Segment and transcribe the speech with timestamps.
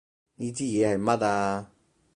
[0.37, 1.71] 呢支嘢係乜啊？